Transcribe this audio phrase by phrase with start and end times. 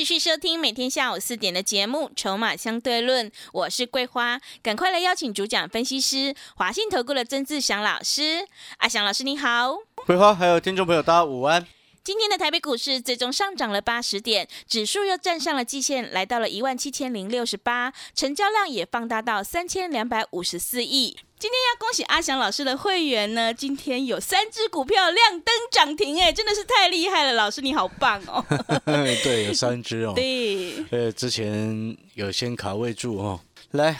[0.00, 8.46] 欢迎持续收听每天下午四点的节目《筹码相对论》，我是桂花，赶快来邀请主讲分析师华信投顾的曾志祥老师。
[8.78, 11.66] 阿祥老师你好，桂花还有听众朋友大家午安。
[12.02, 21.18] 今天的台北股市最终上涨了八十点，指数又站上了季线，来到了一万七千零六十八，成交量也放大到三千两百五十四亿。
[21.40, 28.44] 今天要恭喜阿翔老师的会员呢，今天有三只股票亮灯涨停，哎，真的是太厉害了，老师你好棒哦。
[29.24, 30.12] 对，有三只哦。
[30.14, 33.40] 对，呃，之前有先卡位住哦。
[33.70, 33.98] 来，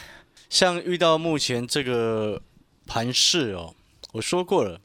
[0.50, 2.42] 像遇到目前这个
[2.86, 3.74] 盘势哦，
[4.12, 4.78] 我说过了。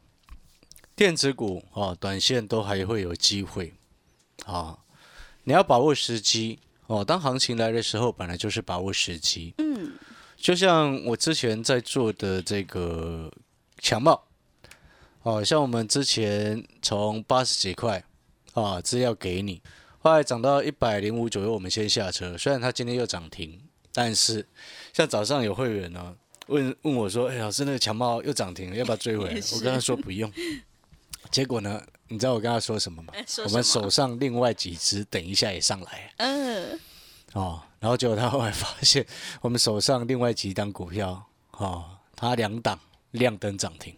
[0.95, 3.73] 电子股哦，短线都还会有机会
[4.45, 4.77] 啊！
[5.43, 6.57] 你要把握时机
[6.87, 7.03] 哦。
[7.03, 9.53] 当行情来的时候，本来就是把握时机。
[9.57, 9.91] 嗯，
[10.45, 13.31] 就像我之前在做的这个
[13.79, 14.25] 强茂，
[15.23, 18.03] 哦，像我们之前从八十几块
[18.53, 19.59] 啊，资料给你，
[19.97, 22.37] 后来涨到一百零五左右，我们先下车。
[22.37, 23.59] 虽然它今天又涨停，
[23.91, 24.45] 但是
[24.93, 30.31] 像早上有会员呢问问我说：“哎，老师，那个强茂又涨停了，要不要追回来？”我跟他说不用。
[31.31, 31.81] 结果呢？
[32.07, 33.11] 你知道我跟他说什么吗？
[33.45, 36.13] 我们手上另外几只，等一下也上来。
[36.17, 36.79] 嗯。
[37.33, 39.05] 哦，然后结果他后来发现，
[39.41, 42.79] 我们手上另外几档股票， 哦，他两档
[43.11, 43.95] 亮灯涨停。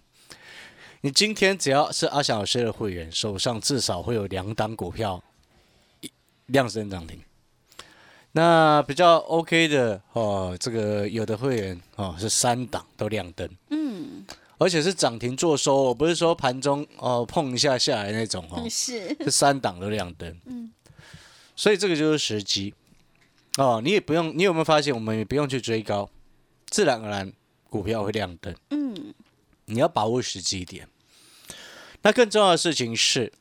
[1.00, 5.24] 你今天只要是阿翔老师的会员，手上至少会有两档股票
[6.48, 7.18] 亮灯涨停。
[8.34, 13.50] 那比较 OK 的哦，这个有的会员哦是三档都亮灯。
[13.70, 14.26] 嗯。
[14.58, 20.74] 而且是涨停做收，不是说盘中哦碰一下下来那种哦， 是是三档都亮灯，嗯，
[21.56, 22.74] 所以这个就是时机
[23.58, 26.10] 哦，你也不用，你有没有发现，我们也不用去追高，
[26.68, 27.34] 自然而然
[27.70, 29.14] 股票会亮灯，嗯，
[29.66, 30.88] 你要把握时机点。
[32.02, 33.34] 那更重要的事情是，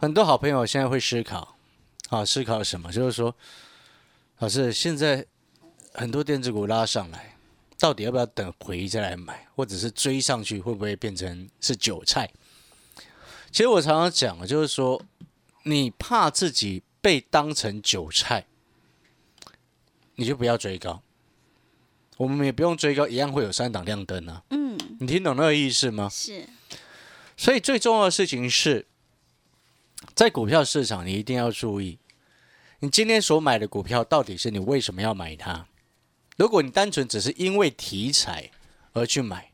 [0.00, 1.56] 很多好朋友现在会思考，
[2.08, 2.90] 啊，思考什么？
[2.90, 3.36] 就是说，
[4.38, 5.26] 老师现在
[5.92, 7.36] 很多电子股拉上来。
[7.80, 12.30] 到底要不要等回再来买，或者是追上去会不会变成是韭菜？
[13.50, 15.02] 其实我常常讲就是说，
[15.62, 18.44] 你怕自己被当成韭菜，
[20.20, 21.02] 你就不要追高。
[22.18, 24.44] 我们也不用追高，一样会有三档亮灯啊。
[24.50, 26.10] 嗯，你听懂那个意思吗？
[26.10, 26.46] 是。
[27.38, 28.86] 所以最重要的事情是，
[30.14, 31.98] 在股票市场，你一定要注意，
[32.80, 35.66] 你今天所买的股票到底是你为什么要买它？
[36.36, 38.50] 如果你单纯只是因为题材
[38.92, 39.50] 而去买，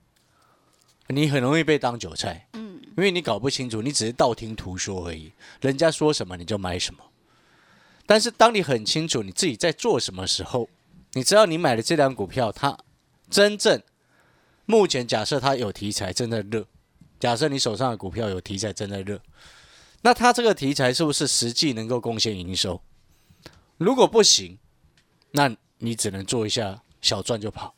[1.07, 2.49] 你很容易被当韭菜。
[2.55, 7.05] 嗯，因为你搞不清楚，你只是道听途说而已，人家说什么你就买什么。
[8.07, 10.69] 但是当你很清楚你自己在做什么时候，
[11.13, 12.79] 你知道你买的这张股票，它
[13.29, 13.83] 真正
[14.65, 16.67] 目前假设它有题材正在热，
[17.19, 19.21] 假设你手上的股票有题材正在热，
[20.03, 22.81] 那它这个题材是不是实际能够贡献营收？
[23.77, 24.59] 如果不行，
[25.33, 25.55] 那。
[25.79, 27.75] 你只能做一下小赚就跑，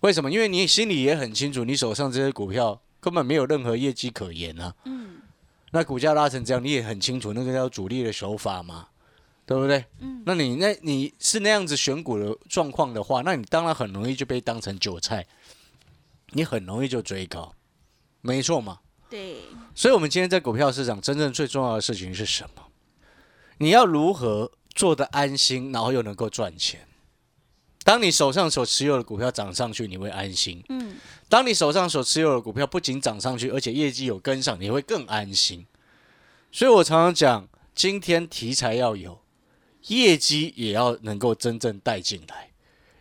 [0.00, 0.30] 为什么？
[0.30, 4.74] 因为你心里也很清楚，你手上这些股票根本没有任何业绩可言啊。
[4.86, 5.20] 嗯。
[5.70, 8.88] 那股价拉成这样，你也很清楚，那个叫主力的手法嘛，
[9.48, 9.82] 对不对？
[10.00, 10.22] 嗯。
[10.26, 15.26] 那你那你是那样子选股的状况的话，那你当然很容易就被当成韭菜，
[16.32, 17.54] 你很容易就追高，
[18.20, 18.80] 没错嘛。
[19.08, 19.38] 对。
[19.74, 22.66] 所以，我们今天在股票市场真正最重要的事情是什么？
[23.56, 24.52] 你要如何？
[24.74, 26.86] 做的安心，然后又能够赚钱。
[27.82, 30.62] 当你手上所持有的股票涨上去，你会安心。
[30.68, 30.94] 嗯。
[31.28, 35.66] 当你手上所持有的股票不仅涨上去，而且业绩有跟上，你会更安心。
[36.52, 39.20] 所以我常常讲，今天题材要有，
[39.88, 42.50] 业绩也要能够真正带进来。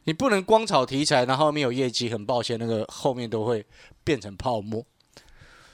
[0.03, 3.65] 你不能光炒题材，然后没有业绩，很抱歉，那个后面都会
[4.03, 4.85] 变成泡沫。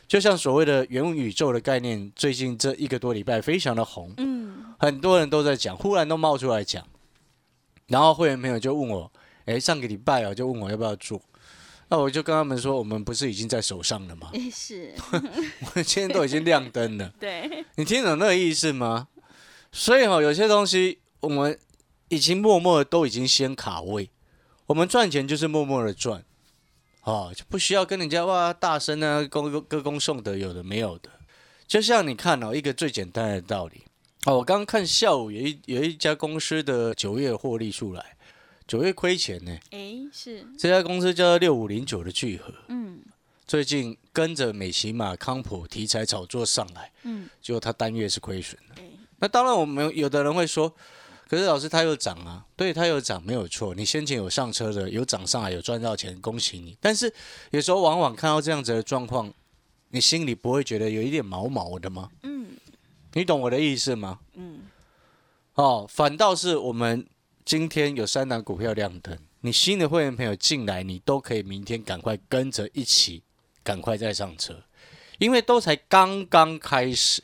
[0.07, 4.13] 就像所谓的元宇宙的概念，最近这一个多礼拜非常的红。
[4.18, 4.65] 嗯。
[4.80, 6.86] 很多人都在讲，忽然都冒出来讲，
[7.88, 9.12] 然后会员朋友就问我
[9.45, 11.21] ：“哎，上个礼拜啊，就问我要不要做？”
[11.89, 17.13] 那我就跟他们说：“我们不是已经在手上了吗？”是， 我们今天都已经亮灯了。
[17.19, 19.07] 对，你听懂那个意思吗？
[19.71, 21.57] 所以哈，有些东西我们
[22.09, 24.09] 已经默默的都已经先卡位，
[24.65, 26.25] 我们赚钱就是默默的赚，
[27.03, 31.09] 哦，就不需要跟人家哇大声啊，歌歌歌功颂德，有的没有的。
[31.65, 33.83] 就像你看哦，一个最简单的道理。
[34.25, 38.17] 哦，我刚刚看下午有一有一家公司的九月获利出来，
[38.67, 39.57] 九月亏钱呢。
[39.71, 43.01] 哎，是，这家公司叫六五零九的聚合，嗯
[43.45, 48.81] 最近跟着美骑马、康普题材炒作上来，嗯，结果它单月是亏损的。
[48.81, 48.89] 哎，
[49.19, 50.73] 那当然，我们有的人会说，
[51.27, 53.73] 可是老师它又涨啊，对，它又涨没有错。
[53.73, 56.77] 你先前有上车的，有涨上来，有赚到钱，恭喜你。
[56.79, 57.11] 但是
[57.51, 59.33] 有时候往往看到这样子的状况，
[59.89, 62.09] 你心里不会觉得有一点毛毛的吗？
[62.21, 62.47] 嗯
[63.13, 64.19] 你懂我的意思吗？
[64.33, 64.61] 嗯，
[65.53, 67.05] 哦，反倒是我们
[67.45, 73.21] 今天有三档股票亮灯，你新的会员朋友进来，你都可以明天赶快跟着一起，
[73.63, 74.63] 赶快再上车，
[75.19, 77.23] 因为都才刚刚开始。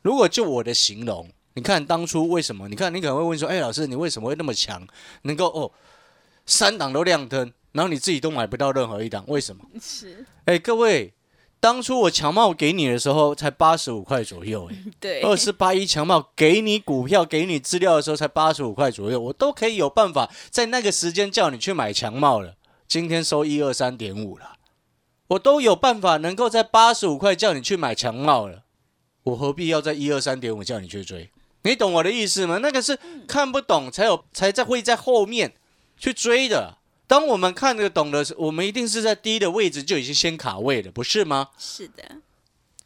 [0.00, 1.28] 如果就我的形容，
[1.58, 2.68] 你看当初为什么？
[2.68, 4.86] 你看你可能会问说，哎，老师，你为什么会那么强，
[5.22, 5.72] 能够哦
[6.46, 9.64] 三档都亮灯，然后你自己都买不到任何一档，为什么？
[9.82, 11.12] 是，哎，各位，
[11.58, 14.76] 当初我强茂给你的时候才八十五块左右，哎。
[15.00, 22.54] 对，二四八一强茂给你股票、给你资料的时候才八十五块左右，我都可以有办法在那个时间叫你去买强茂了。
[22.86, 24.52] 今天收一二三点五了，
[25.26, 28.62] 我都有办法能够在八十五块叫你去买强茂了，
[29.24, 31.28] 我何必要在一二三点五叫你去追？
[31.62, 32.58] 你懂我的意思吗？
[32.58, 35.52] 那个是看不懂才有才在会在后面
[35.98, 36.78] 去追的。
[37.06, 41.48] 当我们看得懂的时候，我们一定是在低的位置就已经先卡位了，不是吗？
[41.58, 42.16] 是的，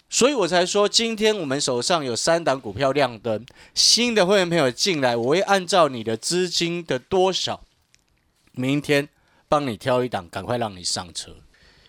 [0.09, 7.65] 所以我才说，今天我们手上有三档股票亮灯，新的会员朋友进来，我会按照你的资金的多少，
[8.53, 9.09] 明天
[9.49, 11.35] 帮你挑一档，赶快让你上车。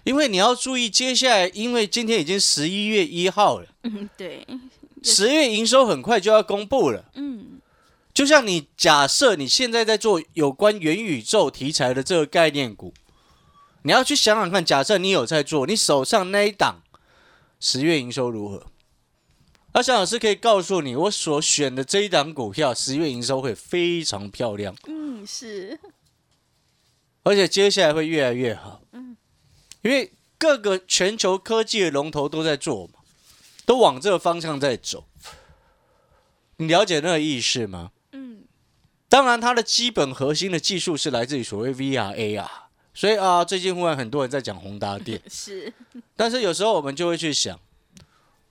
[0.03, 4.45] 因为你要注意，接下来，因为今天已经十一月一号了，嗯对，
[5.03, 7.11] 十月营收很快就要公布了。
[7.15, 7.59] 嗯
[8.13, 12.93] 就像你假设你现在在做有关元宇宙题材的这个概念股，
[13.81, 16.83] 你要去想想看，假设你有在做，你手上那一档
[17.59, 18.67] 十月营收如何？
[19.71, 25.79] 阿翔老师可以告诉你，我所选的这一档股票十月营收会非常漂亮，嗯是，
[27.23, 28.83] 而且接下来会越来越好。
[28.91, 29.17] 嗯，
[29.81, 32.99] 因为各个全球科技的龙头都在做嘛，
[33.65, 35.05] 都往这个方向在走。
[36.57, 37.91] 你了解那个意思吗？
[38.11, 38.43] 嗯
[39.09, 42.49] 当然，它的基本核心的技术是来自于所谓 VR、AR，
[42.95, 45.71] 所以啊，最近忽然很多人在讲宏达电， 是，
[46.15, 47.59] 但是有时候我们就会去想，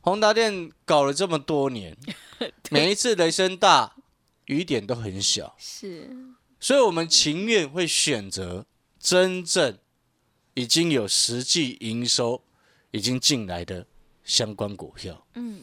[0.01, 1.97] 宏达电搞了这么多年，
[2.71, 3.97] 每一次雷声大，
[4.47, 6.09] 雨点都很小，是，
[6.61, 8.65] 所以我们情愿会选择
[9.01, 9.79] 真正
[10.55, 12.45] 已经有实际营收
[12.93, 13.87] 已经进来的
[14.33, 15.27] 相关股票。
[15.35, 15.61] 嗯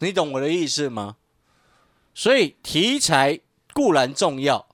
[0.00, 1.16] 你懂我的意思吗？
[2.12, 3.38] 所以题材
[3.72, 4.66] 固然重要，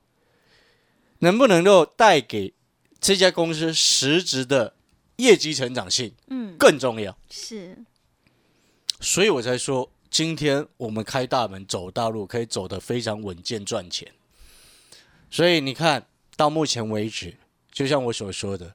[1.19, 2.53] 能不能够带给
[2.99, 4.73] 这家公司实质的
[5.17, 7.15] 业绩成长性嗯更重要。
[7.29, 7.77] 是，
[8.99, 14.11] 所以我才说，今天我们开大门走大路，可以走得非常稳健赚钱。
[15.29, 17.37] 所以你看到目前为止，
[17.71, 18.73] 就像我所说的，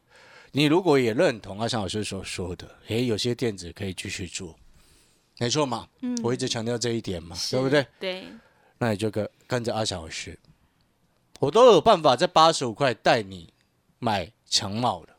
[0.53, 4.55] 你如果也认同阿翔老师所说的，诶，有些电子可以继续做，
[5.39, 7.87] 没错嘛，嗯我一直强调这一点嘛，对不对？？
[7.99, 8.27] 对，
[8.79, 10.39] 那你就跟跟着阿翔老师，
[11.41, 13.53] 我都有办法在八十五块带你
[13.99, 15.17] 买强帽的。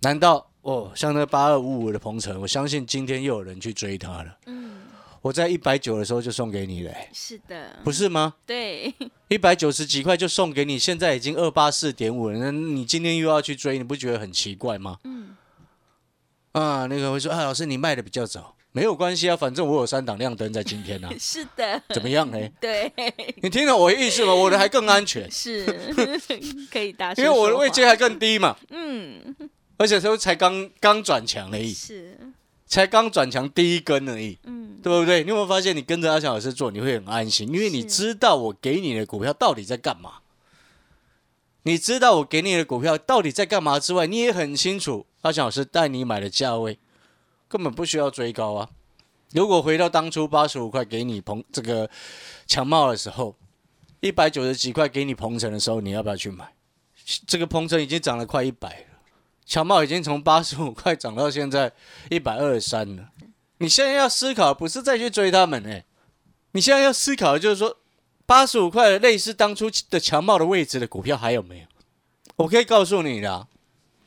[0.00, 4.38] 难道哦，像那八二五五的鹏程，我相信今天又有人去追它了。
[4.46, 4.67] 嗯
[5.20, 7.08] 我在一百九的时候就送给你了、欸。
[7.12, 8.34] 是的，不是吗？
[8.46, 8.94] 对，
[9.28, 14.98] 一百九十几块就送给你，现在已经二八四点五了，那你今天又要去追，你不觉得很奇怪吗？
[15.04, 15.36] 嗯。
[16.52, 22.38] 啊，那个会说啊，老师你卖的比较早，没有关系啊，反正我有三档亮灯在今天啊， 是的，怎么样呢？
[22.60, 22.92] 对，
[23.42, 24.34] 你听懂我的意思吗？
[24.34, 25.30] 我的还更安全。
[25.30, 25.64] 是。
[26.70, 29.34] 可以大声因为我的位阶还更低嘛，嗯。
[29.76, 32.18] 而且都才刚刚转强而已，是
[32.68, 35.24] 才刚转强第一根而已，嗯对不对？
[35.24, 40.18] 你有没有发现，你跟着阿强老师做，你会很安心，因为你知道我给你的股票到底在干嘛，
[41.62, 46.78] 你知道我给你的股票到底在干嘛之外，你也很清楚阿强老师带你买的价位
[47.48, 48.68] 根本不需要追高啊。
[49.32, 51.90] 如果回到当初八十五块给你鹏这个
[52.46, 53.34] 强茂的时候，
[54.00, 56.52] 一百九十几块给你鹏程的时候，你要不要去买？
[57.26, 58.87] 这个鹏程已经涨了快一百了，
[59.48, 61.72] 强茂已经从八十五块涨到现在
[62.10, 63.08] 一百二十三了。
[63.56, 65.86] 你现在要思考，不是再去追他们哎、
[66.52, 67.78] 你现在要思考的就是说，
[68.26, 71.66] 八十五块的类似当初的强茂的位置的股票还有没有？
[72.36, 73.48] 我可以告诉你啦，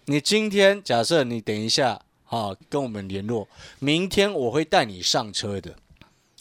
[0.05, 3.47] 你今天假设你等一下啊跟我们联络，
[3.79, 5.75] 明天我会带你上车的，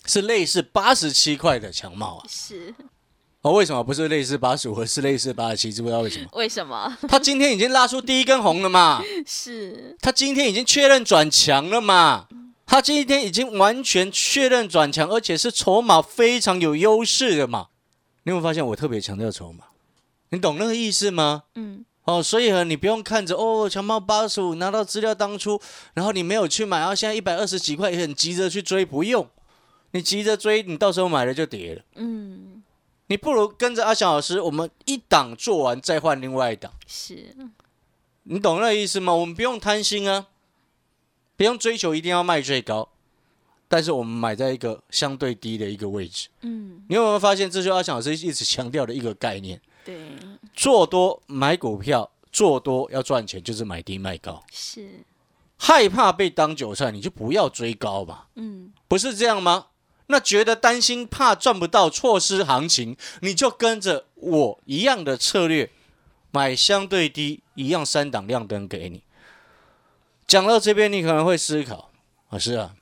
[0.05, 2.27] 是类似八十七块的强茂啊。
[2.29, 2.75] 是，
[3.43, 5.73] 哦，为什么不是类似八十五，而是类似八十七？
[5.73, 6.29] 知不知道为什么？
[6.37, 6.95] 为什么？
[7.09, 12.27] 他今天已经拉出第一根红了嘛，是他今天已经确认转强了嘛，
[12.67, 17.69] 他今天已经完全确认转强，而且是筹码非常有优势的嘛。
[18.25, 19.65] 你有没有发现我特别强调筹码？
[20.29, 21.45] 你懂那个意思吗？
[21.55, 25.59] 嗯，哦，所以呢，你不用看着哦，强茂八十五拿到资料当初，
[25.95, 29.27] 然后你没有去买，然后现在一百二十几块也很急着去追，不用，
[29.93, 31.83] 你急着追，你到时候买了就跌了。
[31.97, 32.60] 嗯，
[33.11, 37.35] 你不如跟着阿翔老师，我们一档做完再换另外一档，是，
[38.23, 39.13] 你懂那个意思吗？
[39.13, 40.29] 我们不用贪心啊，
[41.37, 42.89] 不用追求一定要卖最高，
[43.67, 46.29] 但是我们买在一个相对低的一个位置。
[46.43, 49.61] 嗯，你有没有发现，这就是阿翔老师一直强调的一个概念？
[49.85, 50.17] 对，
[50.55, 54.41] 做多买股票，做多要赚钱，就是买低卖高。
[54.53, 54.89] 是，
[55.57, 59.67] 害怕被当韭菜，你就不要追高嘛，嗯，不是这样吗？
[60.11, 65.71] 那觉得担心怕赚不到，错失行情，你就跟着我一样的策略，
[66.33, 69.03] 买相对低，一样三档亮灯给你。
[70.27, 71.91] 讲到这边，你可能会思考，
[72.31, 72.75] 老师啊，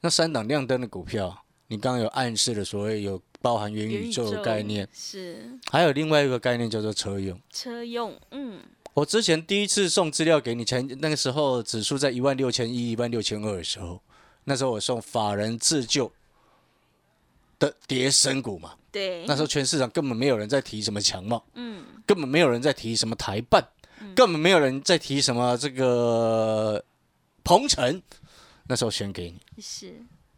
[0.00, 7.38] 那三档亮灯的股票，你刚刚有暗示的所谓有包含元宇宙的概念，是还有另外一个概念叫做车用。
[7.50, 8.60] 车用，嗯，
[8.94, 14.00] 我之前第一次送资料给你，前那个时候指数在一万六千一、一万六千二的时候，
[14.44, 16.12] 那时候我送法人自救
[17.58, 18.74] 的跌升股嘛。
[18.90, 23.66] 对，那时候全市场根本没有人在提什么强茂，嗯，根本没有人在提什么台办，
[24.14, 26.84] 根本没有人在提什么这个
[27.42, 28.00] 鹏程。
[28.66, 29.92] 那时候先给你，是，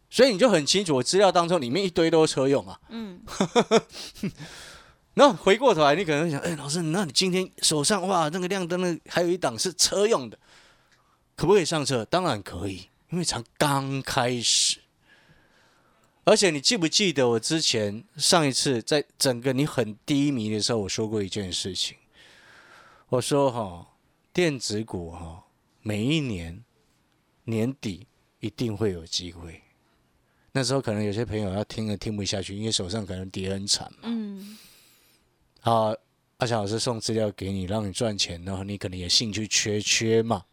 [0.09, 2.77] 所以你就很清楚，我资料当中里面一堆都是车用啊。
[2.89, 3.21] 嗯，
[5.13, 10.37] 然后回过头来，你可能会想，哎，老师，那你今天手上哇那个亮灯的还有一档是车用的，
[11.37, 12.03] 可不可以上车？
[12.05, 14.79] 当然可以，因为才刚开始。
[16.27, 21.95] 而且你记不记得我之前上一次在整个你很低迷的时候，我说过一件事情，
[23.07, 23.87] 我说哈，
[24.33, 25.45] 电子股哈，
[25.81, 26.65] 每一年
[27.45, 28.07] 年底
[28.41, 29.61] 一定会有机会。
[30.51, 33.99] 那时候可能有些朋友要听了听不下去，因为手上可能跌很惨嘛。
[34.03, 34.57] 嗯，
[35.61, 35.95] 啊，
[36.39, 40.43] 阿翔老师送资料给你，让你赚钱，然后你可能也兴趣缺缺嘛，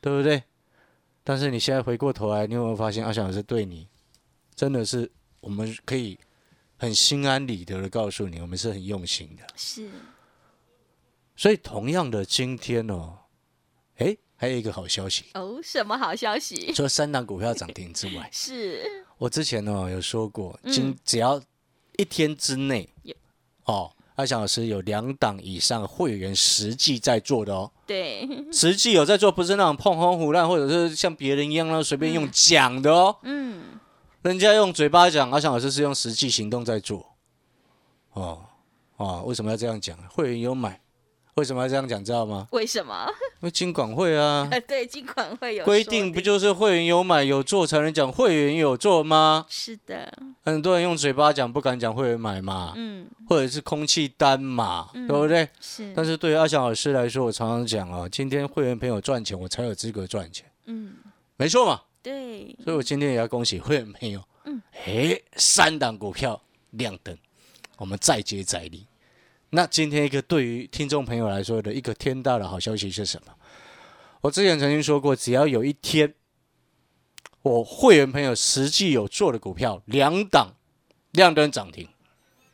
[0.00, 0.42] 对不对？
[1.22, 3.86] 但是你现在回过头来，你有没有发现阿翔老师对你
[4.54, 6.18] 真的是我们可以
[6.76, 9.44] 很心安理得的告诉你，我们是很用心的。
[9.56, 9.90] 是，
[11.36, 13.18] 所以同样的今天哦，
[13.96, 16.72] 诶，还有一个好消息，哦，什么好消息？
[16.72, 21.40] 除了三档股票涨停之外， 是，我之前哦有说过，嗯今只要
[21.96, 22.88] 一天之内，
[23.64, 27.70] 哦，阿翔老师有两档以上会员实际在做的哦。
[27.86, 33.16] 对，实际有在做，不是那种碰轰胡乱，或者是像别人一样呢随便用讲的哦。
[33.22, 33.78] 嗯，
[34.22, 37.14] 人家用嘴巴讲，阿翔老师是用实际行动在做。
[38.12, 38.44] 哦
[38.96, 39.98] 哦，为什么要这样讲？
[40.08, 40.80] 会员有买，
[41.34, 42.04] 为什么要这样讲？
[42.04, 42.46] 知道吗？
[42.52, 43.08] 为什么？
[43.40, 49.44] 因为金管会啊，呃， 对，金管会有规定不就是会员有买有做才能讲会员有做吗？
[49.48, 55.48] 是的，很多人用嘴巴讲，不敢讲会员买嘛，嗯，或者是空气单嘛，对不对？
[55.60, 60.94] 是，但是对于阿翔老师来说，我常常讲啊，今天会员朋友赚钱，我才有资格赚钱，嗯，
[61.36, 61.80] 没错嘛。
[62.02, 67.16] 对，所以我今天也要恭喜会员朋友，嗯，哎，三档股票亮灯，
[67.76, 68.86] 我们再接再厉。
[69.50, 73.32] 那今天一个对于听众朋友来说的一个天大的好消息是什么？
[74.22, 76.14] 我之前曾经说过，只要有一天
[77.42, 80.54] 我会员朋友实际有做的股票两档
[81.10, 81.88] 亮灯涨停，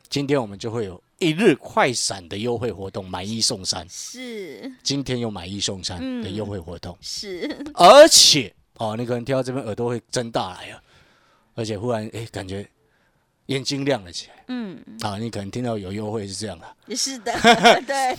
[0.08, 3.86] 今天我们就会有一日快闪的优惠活动，买一送三。
[3.88, 10.82] 是今天有买一送三的优惠活动，是，而且哦，你可能听到这边耳朵会睁大来了，
[11.54, 12.68] 而且忽然哎，感觉
[13.46, 15.16] 眼睛亮了起来嗯，啊！
[15.18, 17.32] 你可能听到有优惠是这样的，是的，
[17.86, 18.16] 对，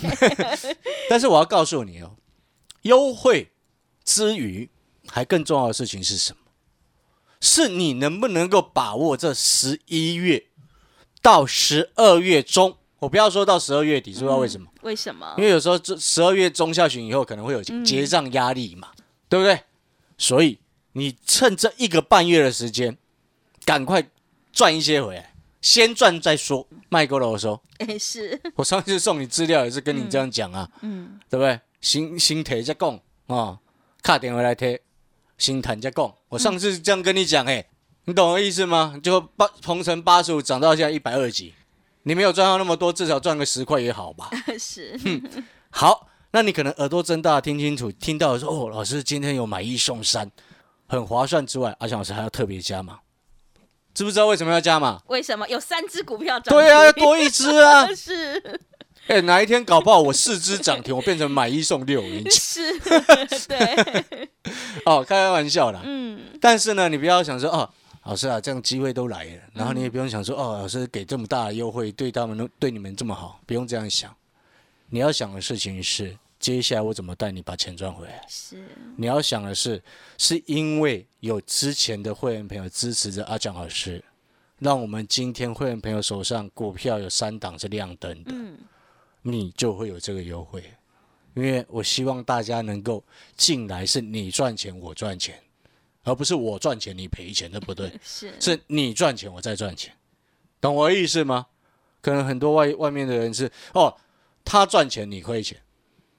[1.09, 2.15] 但是我要告诉你哦，
[2.83, 3.51] 优惠
[4.03, 4.69] 之余，
[5.07, 6.39] 还更重要的事情是什么？
[7.41, 10.47] 是你能不能够把握这十一月
[11.21, 12.75] 到十二月中？
[12.99, 14.67] 我不要说到十二月底，知道为什么？
[14.81, 15.43] 为什么因？
[15.45, 18.89] 为有时候这十二月中下旬以后可能会有结账压力嘛，
[19.29, 19.57] 对不对？
[20.19, 20.59] 所以
[20.91, 22.95] 你趁这一个半月的时间，
[23.65, 24.07] 赶快
[24.53, 26.67] 赚一些回来，先赚再说。
[26.89, 31.59] 卖够了我说， 哎，是，我上次送你资料也是跟你这样讲啊，嗯，对不对？
[31.81, 33.57] 心心提再讲啊，
[34.01, 34.81] 卡点回来贴，
[35.37, 36.13] 心谈再讲。
[36.27, 37.65] 我上次这样跟你讲，哎，
[38.05, 38.99] 你懂我意思吗？
[39.01, 41.53] 就八鹏程八十五涨到现在一百二级，
[42.03, 44.29] 你没有赚到那么多，至少赚个十块也好吧？
[44.59, 45.21] 是，嗯
[45.69, 50.29] 好，那你可能耳朵睁大，听清楚，听到说哦，老师今天有买一送三，
[50.87, 52.99] 很划算之外，阿翔老师还要特别加码，
[53.93, 55.01] 知不知道为什么要加码？
[55.07, 56.53] 为什么有三只股票涨？
[56.53, 57.87] 对啊，要多一只啊！
[57.95, 58.59] 是，
[59.07, 62.23] 哎，哪一天搞不好我四只涨停，我变成买一送六，你。
[62.29, 62.77] 是，
[63.49, 64.29] 对，
[64.85, 65.81] 哦，开开玩笑啦。
[65.83, 67.67] 嗯，但是呢，你不要想说哦，
[68.05, 74.15] 老师啊，这样机会都来了，然后你也不用想说哦，老师给这么大的优惠，对他们都对你们这么好，不用这样想。
[74.89, 78.25] 你要想的事情是，接下来我怎么带你把钱赚回来？
[78.27, 78.63] 是，
[78.97, 79.81] 你要想的是，
[80.17, 84.03] 是因为有之前的会员朋友支持着阿蒋老师，
[84.57, 88.57] 让我们今天会员朋友手上股票有三档是亮灯的，嗯，
[89.21, 90.63] 你就会有这个优惠。
[91.35, 93.03] 因为我希望大家能够
[93.37, 95.39] 进来，是你赚钱我赚钱，
[96.03, 97.91] 而不是我赚钱你赔钱，对不对？
[98.03, 99.93] 是，是你赚钱我再赚钱，
[100.59, 101.45] 懂我意思吗？
[102.01, 103.95] 可能很多外外面的人是哦，
[104.49, 105.55] 他赚钱你亏钱，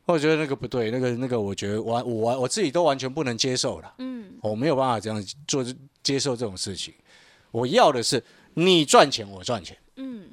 [0.04, 5.66] 我觉得那个不对，那个那个我觉得完我完我自己都完全不能接受了，嗯，我没有办法这样做
[6.00, 6.94] 接受这种事情。
[7.50, 8.22] 我要的是
[8.54, 10.30] 你赚钱我赚钱，嗯，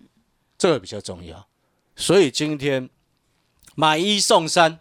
[0.60, 1.48] 这个比较重要。
[1.96, 2.88] 所以今天
[3.74, 4.78] 买一送三，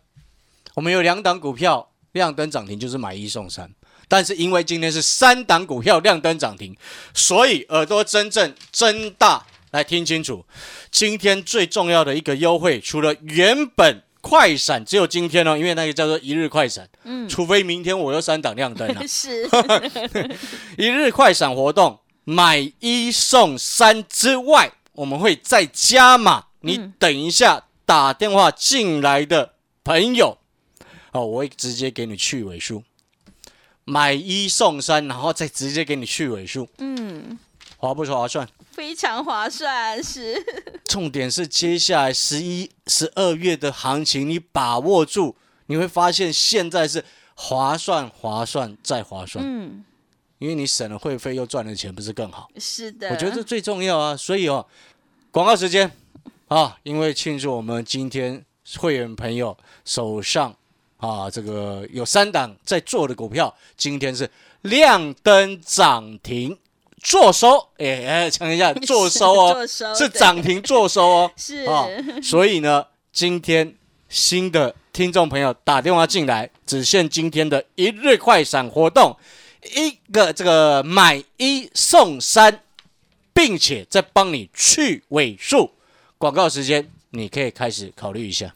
[0.75, 3.75] 我们有两档股票亮灯涨停，就是买一送三。
[4.09, 6.77] 但是因为今天是三档股票亮灯涨停，
[7.15, 10.45] 所以耳朵真正睁大来听清楚，
[10.91, 17.29] 今天最重要的一个优惠，除了原本快闪只有今天哦，因为那个叫做一日快闪，嗯。
[17.29, 19.49] 除非明天我又三档亮灯了、 是，
[20.79, 26.47] 一日快闪活动买一送三之外，我们会再加码。
[26.61, 29.55] 你嗯等一下打电话进来的
[29.85, 30.39] 朋友，
[31.13, 32.83] 哦，我会直接给你去尾数，
[33.85, 37.39] 买一送三，然后再直接给你去尾数，嗯，
[37.77, 38.49] 划不划算？
[38.71, 40.37] 非常划算，是，
[40.85, 47.05] 重点是接下来十一、十二月的行情，你把握住，你会发现现在是
[47.35, 49.85] 划算、划算再划算，嗯，
[50.39, 52.49] 因为你省了会费又赚了钱，不是更好？
[52.59, 54.17] 是的，我觉得这最重要啊。
[54.17, 54.67] 所以哦，
[55.31, 55.91] 广告时间
[56.49, 58.45] 啊，因为庆祝我们今天
[58.79, 60.55] 会员朋友手上
[60.99, 64.31] 啊，这个有三档在做的股票，今天是
[64.63, 66.59] 亮灯涨停
[67.07, 71.31] 做收，哎哎，讲一下 坐收哦，收是涨停坐收哦。
[71.37, 71.87] 是，啊，
[72.21, 73.77] 所以呢，今天
[74.09, 79.17] 新的听众朋友打电话进来，只限今天的一日快闪活动，
[79.77, 82.63] 一个这个买一送三，
[83.33, 85.71] 并且再帮你去尾数。
[86.19, 88.53] 广告时间，你可以开始考虑一下。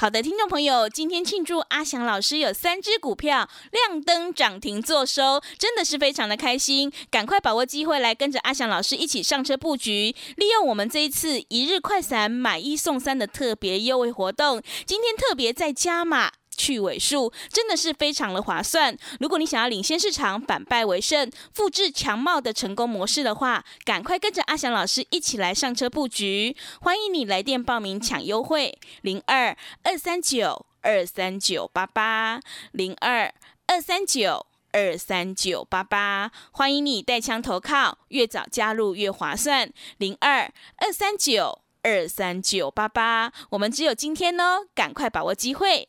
[0.00, 16.32] 好的，听众朋友，今天庆祝阿翔老师有三只股票亮灯涨停做收，真的是非常的开心，赶快把握机会来跟着阿翔老师一起上车布局，利用我们这一次一日快闪买一送三的特别优惠活动，今天特别再加码。
[16.60, 18.94] 去尾数真的是非常的划算。
[19.18, 26.54] 如果你想要领先市场、反败为胜、复制强茂的成功模式的话，赶快跟着阿翔老师一起来上车布局。
[26.82, 32.40] 欢迎你来电报名抢优惠，零二二三九二三九八八
[32.72, 33.32] 零二
[33.66, 34.46] 二三九。
[34.72, 39.68] 二三九八八，欢迎你带枪投靠，越早加入越划算。
[39.98, 45.88] 零二二三九二三九八八，我们只有今天哦，赶快把握机会。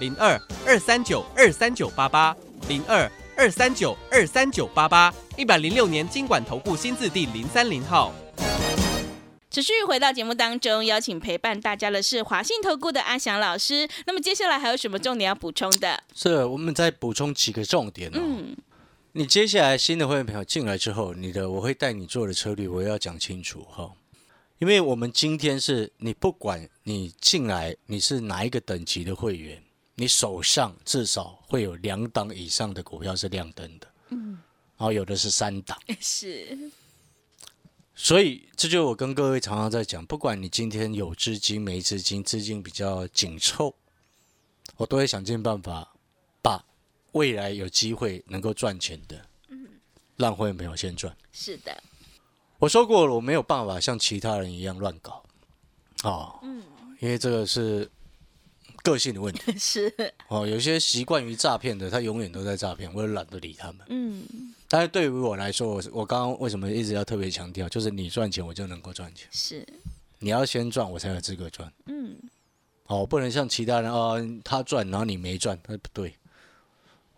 [0.00, 2.34] 零二二三九二三九八八
[2.68, 8.10] 零二二三九二三九八八，一百零六年经管投顾新字第零三零号。
[9.50, 13.86] 持续回到节目当中，邀请陪伴大家的是华信投顾的阿翔老师。
[14.06, 16.02] 那么接下来还有什么重点要补充的？
[16.14, 18.12] 是，我们再补充几个重点哦。
[18.14, 18.56] 嗯，
[19.12, 23.92] 你接下来新的会员朋友进来之后，你的我会带你做的策略，我要讲清楚哈。
[24.60, 29.62] 因为我们今天是你不管你进来你是哪一个等级的会员，
[30.00, 34.30] 你手上至少会有两档以上的股票是亮灯的，嗯，
[34.78, 36.58] 然后有的是三档， 是，
[37.94, 43.74] 所以这就我跟各位常常在讲，不管你今天有资金没资金，资金比较紧凑，
[44.78, 45.94] 我都会想尽办法
[46.40, 46.64] 把
[47.12, 49.68] 未来有机会能够赚钱的，嗯。
[50.16, 51.14] 让会员朋友先赚。
[51.30, 51.82] 是的，
[52.58, 55.22] 我说过了，我没有办法像其他人一样乱搞，
[56.04, 56.62] 哦，嗯。
[57.00, 57.90] 因为这个是
[58.82, 59.92] 个性的问题 是，
[60.28, 60.46] 哦。
[60.46, 63.78] 有些习惯于诈骗的，他永远都在诈骗，我也懒得理他们。
[63.88, 64.24] 嗯，
[64.68, 69.28] 但是对于我来说，我我刚刚为什么一直要特别强调，就是你赚钱，我就能够赚钱。
[69.30, 69.66] 是，
[70.18, 71.72] 你要先赚，我才有资格赚。
[71.86, 72.16] 嗯，
[72.86, 76.14] 哦，不能像其他人哦，他赚然后你没赚，那不对。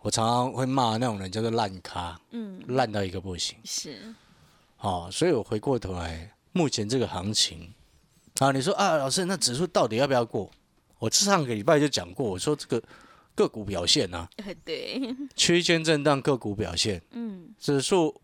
[0.01, 3.57] 我常常会骂那种人叫做烂咖，嗯，烂到一个不行。
[3.63, 4.13] 是，
[4.79, 7.73] 哦，所以我回过头来，目前这个行情，
[8.39, 10.51] 啊，你说啊，老师，那指数到底要不要过？
[11.03, 12.81] 我上个礼拜就讲过，我说这个
[13.35, 15.01] 个股表现啊， 呃对，
[15.35, 18.21] 区间震荡个股表现，嗯，指数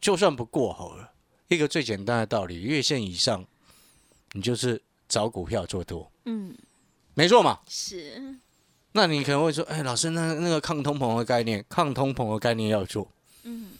[0.00, 1.12] 就算不过好了，
[1.48, 3.44] 一个最简单的道理，月线以上，
[4.32, 6.56] 你就是找股票做多，嗯，
[7.12, 7.60] 没错嘛。
[7.68, 8.38] 是，
[8.92, 13.72] 那你可能会说，哎，老师，那那个抗通膨的概念，抗通膨的概念要做，嗯，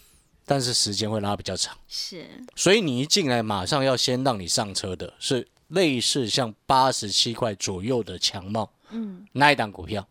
[0.45, 2.23] 但是时间会拉比较长，是，
[2.55, 10.07] 所以你一进来，马上要先让你上车的是类似像八十七块左右的强茂嗯，那一档股票，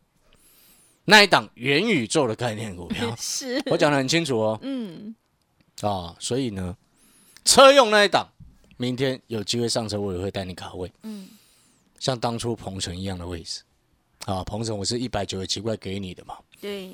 [1.05, 5.15] 那一档元宇宙的概念股票， 是，我讲的很清楚哦，嗯，
[5.81, 6.77] 啊，所以呢，
[7.45, 8.27] 车用那一档，
[8.77, 11.29] 明天有机会上车，我也会带你卡位，嗯，
[12.01, 13.63] 像当初鹏程一样的位置，
[14.27, 16.91] 啊，鹏程我是一百九十七块给你的嘛，对，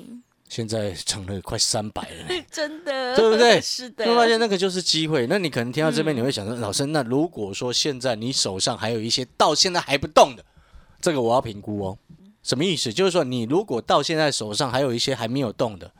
[0.49, 2.43] 现在涨了快三百了。
[2.51, 5.25] 真的，对不对是的，就发现那个就是机会。
[5.27, 10.43] 那你可能听到这边，嗯你会想说，老师，那如果说现在你手上还有一些到现在还不动的，
[10.99, 11.97] 这个我要评估哦。
[12.41, 12.91] 什么意思？
[12.91, 15.91] 就是说，你如果到现在手上还有一些还没有动的，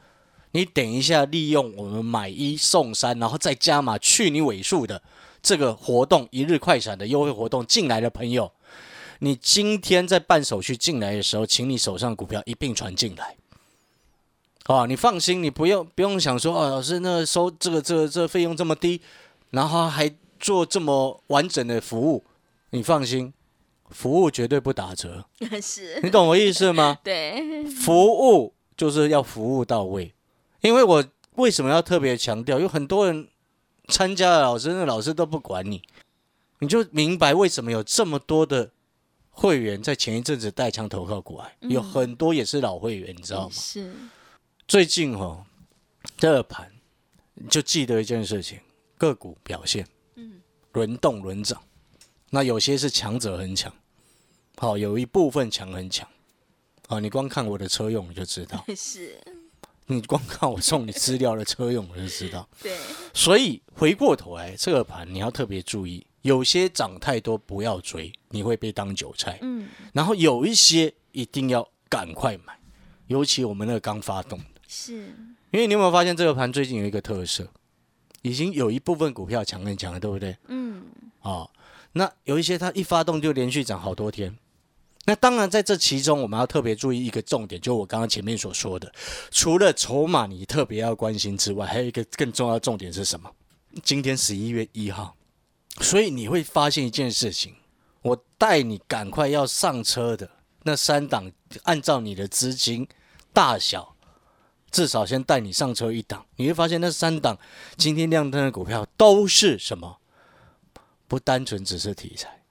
[0.52, 5.04] 你等一下利用我们买一送三，然后再加码去你尾数的
[5.44, 8.52] 这个活动，一日快闪的优惠活动进来的朋友，
[9.20, 13.36] 你今天在办手续进来的时候，请你手上股票一并传进来。
[14.70, 19.02] 哦，你放心，你不用不用想说，哦，老师那收这个这个这个费用这么低，
[19.50, 22.24] 然后还做这么完整的服务，
[22.70, 23.34] 你放心，
[23.90, 25.26] 服务绝对不打折，
[25.60, 27.00] 是，你懂我意思吗？
[27.04, 30.14] 对，服务就是要服务到位，
[30.62, 31.04] 因为我
[31.38, 32.60] 为什么要特别强调？
[32.60, 33.28] 有很多人
[33.88, 35.82] 参加了老师，那老师都不管你，
[36.60, 38.70] 你就明白为什么有这么多的
[39.32, 43.52] 会员在前一阵子带枪投靠过来，有嗯很多也是老会员，你知道吗？
[43.52, 43.92] 是，
[44.70, 45.44] 最近哦，
[46.16, 46.72] 这个盘
[47.34, 48.60] 你就记得一件事情：
[49.00, 50.40] 个股表现，嗯，
[50.74, 51.60] 轮动轮涨。
[52.30, 53.74] 那有些是强者很强，
[54.58, 56.08] 好、有一部分强很强。
[56.88, 59.20] 啊，你光看我的车用你就知道， 是，
[59.88, 62.48] 你光看我送你资料的车用我就知道。
[62.62, 62.78] 对，
[63.12, 69.40] 所以回过头来，这个盘你要特别注意，有些涨太多不要追，你会被当韭菜。
[69.42, 72.56] 嗯，然后有一些一定要赶快买，
[73.08, 74.46] 尤其我们那个刚发动的。
[74.72, 75.16] 是，
[75.50, 77.48] 因为你有没有发现这个盘最近有一个特色，
[78.22, 80.38] 已经有一部分股票强很强了，对不对？
[80.48, 80.84] 嗯，
[81.22, 81.50] 哦、
[81.94, 84.38] 那有一些它一发动就连续涨好多天。
[85.06, 88.94] 那当然，在这其中我们要特别注意一个重点，就我刚刚前面所说的，
[89.32, 93.32] 除了筹码你特别要关心之外，还有一个更重要的重点是什么？
[93.82, 95.16] 今天十一月一号，
[95.82, 97.56] 所以你会发现一件事情，
[98.04, 100.30] 我带你赶快要上车的
[100.62, 101.32] 那三档，
[101.64, 102.88] 按照你的资金
[103.34, 103.96] 大小，
[104.72, 107.38] 至少先带你上车一档，你会发现那三档
[107.78, 110.00] 今天亮灯的股票都是什么？
[111.08, 112.44] 不单纯只是题材，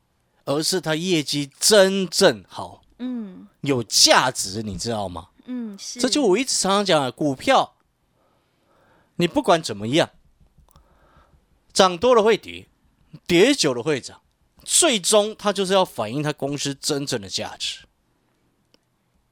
[0.45, 5.29] 而是它业绩真正好，嗯，有价值，你知道吗？
[5.45, 7.77] 嗯，是，这就我一直常常讲的，股票，
[9.17, 10.11] 你不管怎么样，
[11.73, 12.67] 涨多了会跌，
[13.27, 14.21] 跌久了会涨，
[14.65, 17.87] 最终它就是要反映它公司真正的价值。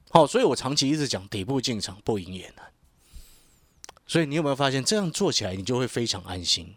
[0.09, 2.66] 好、所以我长期一直讲底部进场不赢也难。
[4.07, 6.75] 所以你有没有发现这样做起来，你就会非常安心？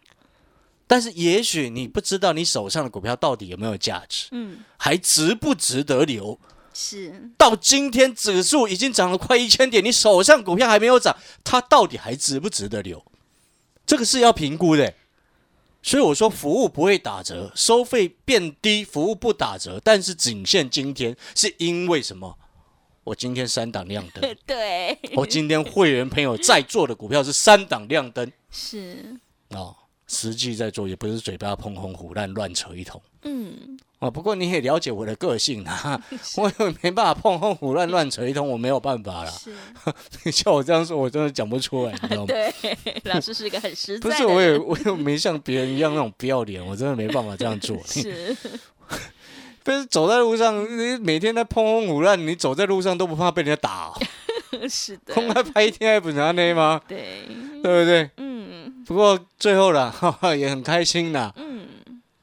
[0.86, 6.38] 但是也许你不知道你手上的股票到底有没有价值，嗯，还值不值得留？
[6.74, 13.04] 是，到今天指数已经涨了快一千点，你手上股票还没有涨，它到底还值不值得留？
[13.86, 14.94] 这个是要评估的。
[15.82, 22.36] 所以我说服务不会打折，收费变低，服务不打折，但是仅限今天，是因为什么？
[23.10, 29.16] 我今天三档亮灯， 对，我今天会员朋友在做的股票是三档亮灯 是，
[29.48, 29.74] 哦，
[30.06, 33.02] 实际在做也不是嘴巴碰红胡乱乱扯一通。
[33.22, 36.00] 嗯，哦，不过你也了解我的个性啊，
[36.38, 39.30] 我也没办法碰碰胡乱乱扯一通，我没有办法啦。
[39.32, 39.52] 是，
[40.22, 42.26] 你叫我这样说，我真的讲不出来，你知道吗？
[42.28, 42.54] 对，
[43.06, 47.76] 老师是一个很实在的不是，我也我也没像别人一样那种不要脸，我真的没办法这样做。
[47.84, 48.36] 是，
[49.62, 53.94] 不是走在路上，你每天在碰碰胡乱，你走在路上都不怕被人家打、哦，
[54.68, 56.80] 是的，空来拍一天还不拿那吗？
[56.88, 57.22] 对，
[57.62, 58.10] 对不对？
[58.16, 58.40] 嗯
[58.86, 61.32] 不过最后啦，哈哈，也很开心啦。
[61.36, 61.66] 嗯，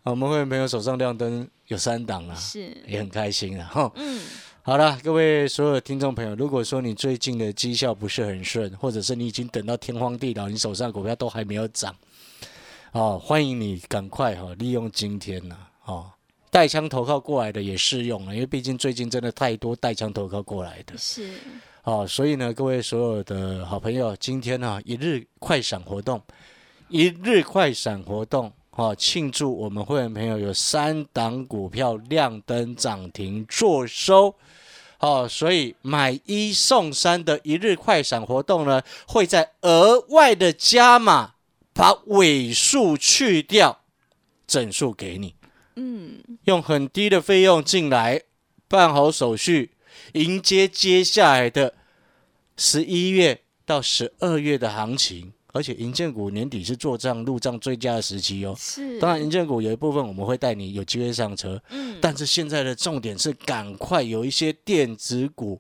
[0.03, 3.65] 我们会员朋友手上亮灯有三档啦，是，也很开心啦。
[3.71, 3.89] 哈。
[3.95, 4.19] 嗯，
[4.63, 11.95] 好了，各位所有的听众朋友，如果说你最近的绩效不是很顺，或者是你已经等到天荒地老，你手上的股票都还没有涨，
[12.91, 16.11] 哦，欢迎你赶快哈、利用今天呐、哦，
[16.49, 20.97] 带枪投靠过来的也适用了，因为毕竟最近真的太多带枪投靠过来的。
[20.97, 21.29] 是，
[21.83, 26.21] 哦，所以呢，各位所有的好朋友，今天呢、一日快闪活动，
[26.89, 34.35] 一日快闪活动，哦，庆祝我们会员朋友有三档股票亮灯涨停做收。
[34.99, 41.35] 哦，所以买一送三的一日快闪活动呢，会在额外的加码，
[41.71, 43.81] 把尾数去掉，
[44.47, 45.35] 整数给你。
[45.77, 48.21] 嗯，用很低的费用进来
[48.67, 49.71] 办好手续，
[50.13, 51.73] 迎接接下来的
[52.57, 55.31] 十一月到十二月的行情。
[55.53, 58.55] 而且银建股年底是做账入账最佳的时期哦。
[58.59, 65.59] 是，当然，银建股有一部分我们会带你有机会上车，嗯，但是现在的重点是赶快有一些电子股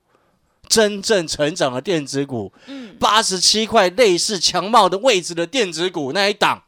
[0.67, 6.61] 真正成长的电子股，嗯，八十七块类似强茂的位置的电子股那一档，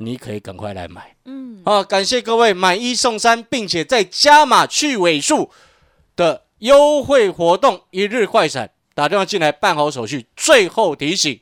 [0.00, 1.14] 你可以赶快来买。
[1.26, 5.50] 嗯，好，感谢各位买一送三，并且再加码去尾数
[6.16, 10.26] 的优惠活动，一日快闪，打电话进来办好手续。
[10.34, 11.38] 最后提醒，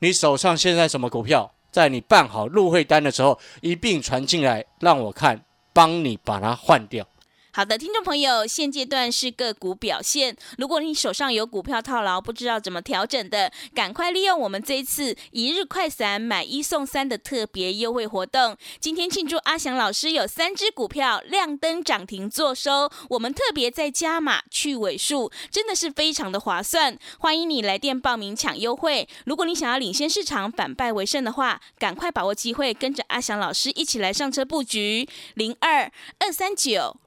[0.00, 7.06] 你手上现在什么股票，在你办好入会单的时候，一并传进来，让我看，帮你把它换掉。
[7.54, 10.34] 好的，听众朋友，现阶段是个股表现。
[10.56, 18.56] 如果你手上有股票套牢，不知道怎么调整的，赶快利用我们这一次一日快闪买一送三的特别优惠活动。
[18.80, 26.98] 今天庆祝阿翔老师有三只股票亮灯涨停做收，我们特别再加码去尾数，真的是非常的划算。
[27.18, 29.06] 欢迎你来电报名抢优惠。
[29.26, 36.96] 如果你想要领先市场、反败为胜的话，赶快把握机会，跟着阿翔老师一起来上车布局零二二三九。